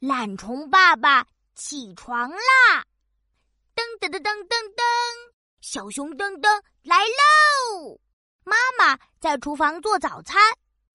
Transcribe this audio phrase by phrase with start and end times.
[0.00, 2.82] 懒虫爸爸起床啦！
[3.76, 4.82] 噔噔噔噔噔噔，
[5.60, 6.48] 小熊噔噔
[6.82, 8.00] 来喽！
[8.42, 10.40] 妈妈在厨房做早餐。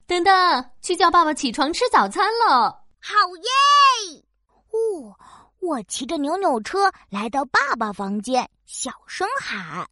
[0.08, 2.84] 噔噔，去叫爸爸起床吃早餐了。
[3.00, 3.14] 好
[3.44, 4.26] 耶！
[4.72, 5.16] 哦，
[5.60, 9.88] 我骑着扭扭车来到爸爸房间，小声喊：“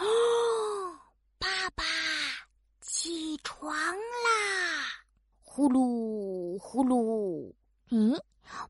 [0.00, 0.98] 哦，
[1.38, 1.84] 爸爸，
[2.80, 4.88] 起床啦！”
[5.38, 7.54] 呼噜呼噜，
[7.92, 8.20] 嗯。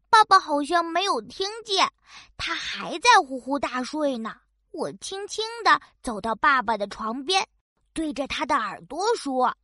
[0.09, 1.89] 爸爸好像没有听见，
[2.37, 4.35] 他还在呼呼大睡呢。
[4.71, 7.47] 我轻轻的走到爸爸的床边，
[7.93, 9.55] 对着他的耳朵说：“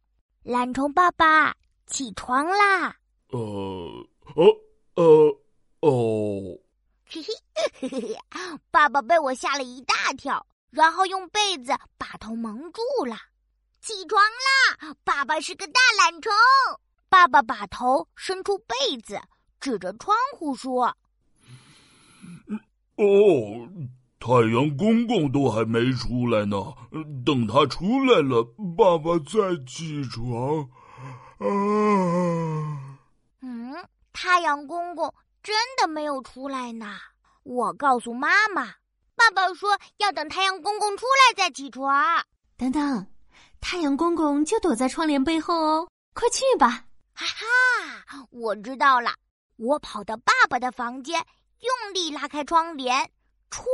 [0.45, 1.55] 懒虫爸爸，
[1.87, 2.96] 起床啦！”
[3.30, 3.38] 呃，
[4.37, 4.45] 哦，
[4.96, 5.05] 呃，
[5.80, 6.59] 哦，
[7.06, 7.23] 嘿
[7.80, 8.18] 嘿，
[8.70, 13.16] 爸爸被我吓了一大跳，然后用被子把头蒙住了。
[13.80, 14.95] 起床啦！
[15.04, 16.32] 爸爸是个大懒虫。
[17.09, 19.18] 爸爸把头伸出被子。
[19.60, 20.86] 指着窗户说
[22.96, 23.68] ：“哦，
[24.20, 26.56] 太阳公公都还没出来呢。
[27.24, 28.42] 等他出来了，
[28.76, 30.68] 爸爸再起床。”
[31.38, 31.46] 啊，
[33.42, 33.73] 嗯，
[34.12, 36.96] 太阳公公真的没有出来呢。
[37.45, 38.74] 我告诉妈妈，
[39.15, 41.95] 爸爸说要等太阳公公出来再起床。
[42.56, 43.06] 等等，
[43.60, 46.87] 太阳公公就躲在窗帘背后哦，快去吧！
[47.15, 49.12] 哈哈，我知道了。
[49.59, 51.26] 我跑到爸爸的房间，
[51.60, 53.10] 用力拉开窗帘，
[53.51, 53.65] 唰！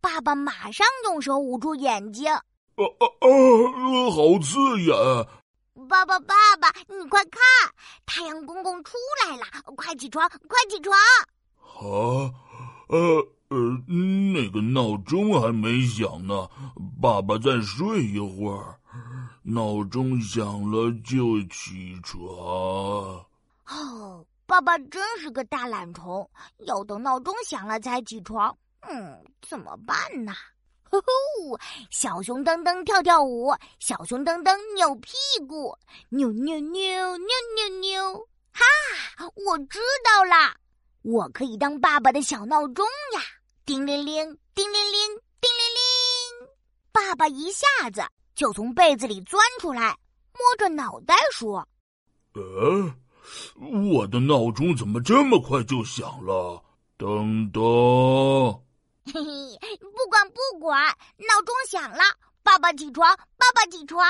[0.00, 2.32] 爸爸马上用手捂住眼睛。
[2.32, 2.42] 啊
[2.74, 4.10] 啊啊！
[4.10, 4.92] 好刺眼！
[5.88, 7.40] 爸爸，爸爸，你快看，
[8.04, 9.44] 太阳公公出来了！
[9.76, 10.98] 快起床，快起床！
[11.62, 12.34] 啊，
[12.88, 16.50] 呃呃，那个闹钟还没响呢，
[17.00, 18.80] 爸爸再睡一会儿，
[19.44, 22.18] 闹钟响了就起床。
[23.68, 24.26] 哦。
[24.46, 28.56] 爸爸真是个大懒虫，要等闹钟响了才起床。
[28.82, 30.32] 嗯，怎么办呢？
[30.88, 31.58] 呼呼，
[31.90, 35.16] 小熊噔噔跳跳舞，小熊噔噔扭屁
[35.48, 35.76] 股，
[36.10, 38.28] 扭扭扭扭扭扭。
[38.52, 38.64] 哈，
[39.34, 40.56] 我知道啦，
[41.02, 43.20] 我可以当爸爸的小闹钟呀！
[43.64, 45.08] 叮铃铃，叮铃铃，
[45.40, 46.48] 叮铃铃。
[46.92, 48.00] 爸爸一下子
[48.36, 49.98] 就从被子里钻出来，
[50.32, 51.66] 摸着脑袋说
[52.34, 52.94] ：“呃。”
[53.92, 56.62] 我的闹钟怎么这么快就响了？
[56.98, 58.60] 噔噔！
[59.12, 60.86] 嘿嘿，不管不管，
[61.18, 61.98] 闹钟响了，
[62.42, 64.04] 爸爸起床，爸爸起床。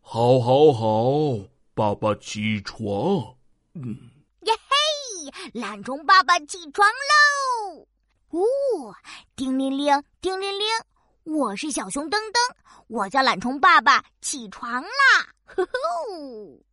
[0.00, 3.36] 好，好，好，爸爸起床。
[3.74, 4.10] 嗯，
[4.42, 7.86] 耶嘿，懒虫爸爸起床喽！
[8.30, 8.46] 呜，
[9.36, 10.66] 叮铃铃，叮铃铃，
[11.24, 12.54] 我是小熊噔噔，
[12.88, 14.88] 我叫懒虫爸爸起床啦！
[15.44, 16.64] 呼呼。